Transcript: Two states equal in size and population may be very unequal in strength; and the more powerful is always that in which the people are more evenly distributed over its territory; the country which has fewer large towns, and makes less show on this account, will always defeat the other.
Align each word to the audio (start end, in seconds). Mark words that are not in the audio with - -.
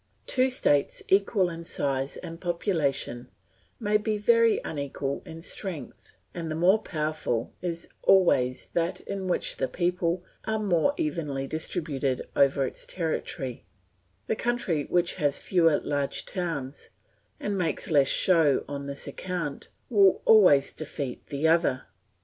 Two 0.25 0.49
states 0.49 1.03
equal 1.09 1.47
in 1.47 1.63
size 1.63 2.17
and 2.17 2.41
population 2.41 3.27
may 3.79 3.97
be 3.97 4.17
very 4.17 4.59
unequal 4.65 5.21
in 5.27 5.43
strength; 5.43 6.15
and 6.33 6.49
the 6.49 6.55
more 6.55 6.79
powerful 6.79 7.53
is 7.61 7.87
always 8.01 8.69
that 8.73 8.99
in 9.01 9.27
which 9.27 9.57
the 9.57 9.67
people 9.67 10.23
are 10.45 10.57
more 10.57 10.95
evenly 10.97 11.45
distributed 11.45 12.19
over 12.35 12.65
its 12.65 12.87
territory; 12.87 13.63
the 14.25 14.35
country 14.35 14.85
which 14.85 15.13
has 15.21 15.37
fewer 15.37 15.79
large 15.81 16.25
towns, 16.25 16.89
and 17.39 17.55
makes 17.55 17.91
less 17.91 18.07
show 18.07 18.65
on 18.67 18.87
this 18.87 19.07
account, 19.07 19.67
will 19.87 20.23
always 20.25 20.73
defeat 20.73 21.27
the 21.27 21.47
other. 21.47 21.83